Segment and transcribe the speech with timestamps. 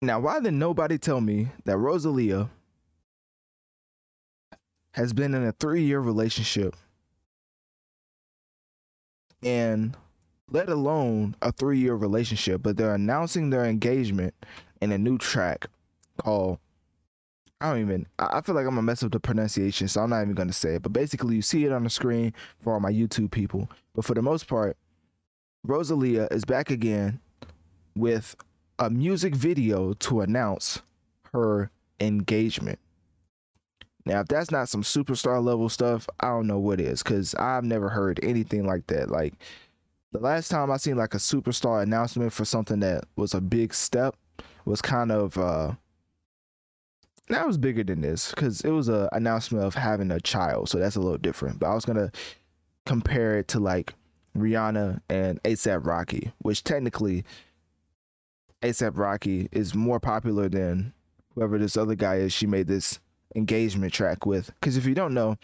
[0.00, 2.48] Now, why did nobody tell me that Rosalia
[4.92, 6.76] has been in a three year relationship
[9.42, 9.96] and
[10.50, 14.34] let alone a three year relationship, but they're announcing their engagement
[14.80, 15.66] in a new track
[16.18, 16.58] called
[17.60, 20.22] I don't even I feel like I'm gonna mess up the pronunciation, so I'm not
[20.22, 20.82] even gonna say it.
[20.82, 23.68] But basically you see it on the screen for all my YouTube people.
[23.94, 24.76] But for the most part,
[25.64, 27.20] Rosalia is back again
[27.96, 28.36] with
[28.78, 30.82] a music video to announce
[31.32, 32.78] her engagement.
[34.04, 37.64] Now, if that's not some superstar level stuff, I don't know what is, because I've
[37.64, 39.10] never heard anything like that.
[39.10, 39.34] Like
[40.12, 43.74] the last time I seen like a superstar announcement for something that was a big
[43.74, 44.16] step
[44.64, 45.72] was kind of uh
[47.28, 50.78] that was bigger than this because it was a announcement of having a child, so
[50.78, 51.58] that's a little different.
[51.58, 52.10] But I was gonna
[52.86, 53.92] compare it to like
[54.36, 57.24] Rihanna and ASAP Rocky, which technically
[58.62, 60.92] ASAP Rocky is more popular than
[61.34, 62.32] whoever this other guy is.
[62.32, 62.98] She made this
[63.34, 64.46] engagement track with.
[64.54, 65.36] Because if you don't know,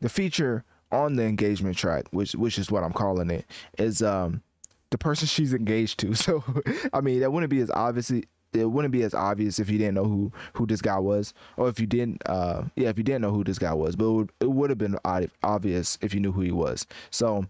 [0.00, 3.46] the feature on the engagement track, which which is what I'm calling it,
[3.78, 4.42] is um
[4.90, 6.14] the person she's engaged to.
[6.14, 6.44] So
[6.92, 9.94] I mean that wouldn't be as obviously it wouldn't be as obvious if you didn't
[9.94, 13.22] know who who this guy was, or if you didn't, uh, yeah, if you didn't
[13.22, 13.94] know who this guy was.
[13.94, 14.98] But it would, it would have been
[15.42, 16.86] obvious if you knew who he was.
[17.10, 17.46] So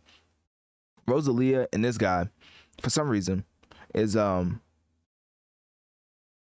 [1.07, 2.29] Rosalia and this guy,
[2.83, 3.45] for some reason,
[3.95, 4.61] is um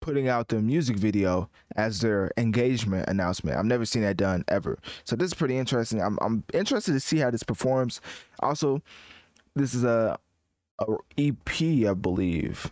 [0.05, 3.57] putting out the music video as their engagement announcement.
[3.57, 4.77] I've never seen that done ever.
[5.03, 5.99] So this is pretty interesting.
[5.99, 8.01] I'm I'm interested to see how this performs.
[8.39, 8.83] Also,
[9.55, 10.19] this is a,
[10.77, 10.85] a
[11.17, 12.71] EP, I believe.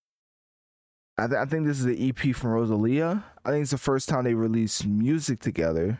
[1.17, 3.23] I, th- I think this is an EP from Rosalia.
[3.45, 5.99] I think it's the first time they released music together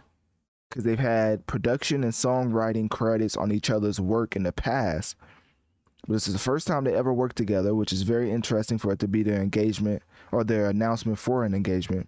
[0.69, 5.17] because they've had production and songwriting credits on each other's work in the past.
[6.07, 8.93] But this is the first time they ever worked together, which is very interesting for
[8.93, 10.01] it to be their engagement
[10.31, 12.07] or their announcement for an engagement.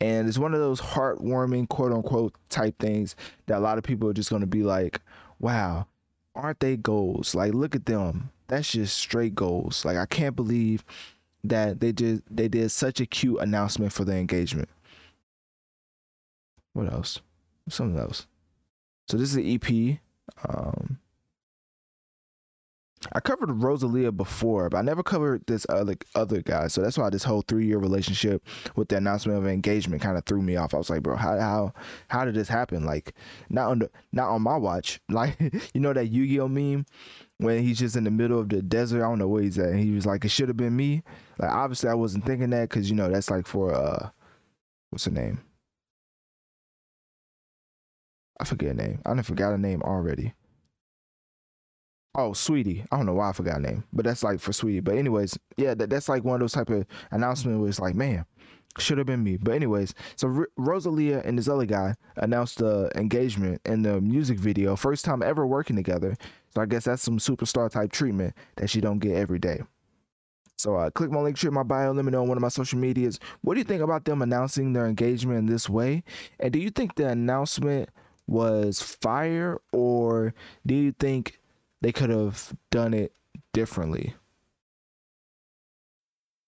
[0.00, 4.08] And it's one of those heartwarming, quote unquote, type things that a lot of people
[4.08, 5.00] are just going to be like,
[5.40, 5.86] wow,
[6.34, 7.34] aren't they goals?
[7.34, 9.84] Like, look at them that's just straight goals.
[9.84, 10.84] Like I can't believe
[11.44, 14.68] that they did they did such a cute announcement for the engagement.
[16.72, 17.20] What else?
[17.68, 18.26] Something else.
[19.08, 19.98] So this is the EP.
[20.48, 20.98] Um,
[23.14, 26.68] I covered Rosalia before, but I never covered this other other guy.
[26.68, 28.42] So that's why this whole three year relationship
[28.74, 30.74] with the announcement of engagement kind of threw me off.
[30.74, 31.72] I was like, bro, how how
[32.08, 32.84] how did this happen?
[32.84, 33.14] Like
[33.50, 35.00] not on the not on my watch.
[35.12, 35.36] Like
[35.74, 36.86] you know that Yu Gi Oh meme
[37.36, 39.04] when he's just in the middle of the desert.
[39.04, 39.74] I don't know where he's at.
[39.74, 41.02] He was like, it should have been me.
[41.38, 44.08] Like obviously I wasn't thinking that because you know that's like for uh,
[44.90, 45.40] what's her name?
[48.40, 49.00] I forget her name.
[49.04, 50.34] I done forgot her name already.
[52.14, 52.84] Oh, Sweetie.
[52.92, 54.80] I don't know why I forgot her name, but that's like for Sweetie.
[54.80, 57.94] But anyways, yeah, that, that's like one of those type of announcements where it's like,
[57.94, 58.26] man,
[58.78, 59.38] should have been me.
[59.38, 64.38] But anyways, so R- Rosalia and this other guy announced the engagement in the music
[64.38, 66.16] video, first time ever working together.
[66.54, 69.62] So I guess that's some superstar type treatment that you don't get every day.
[70.58, 71.92] So uh, click my link tree my bio.
[71.92, 73.18] Let me know on one of my social medias.
[73.40, 76.04] What do you think about them announcing their engagement in this way?
[76.40, 77.88] And do you think the announcement
[78.28, 80.34] was fire, or
[80.64, 81.40] do you think
[81.82, 83.12] they could have done it
[83.52, 84.14] differently?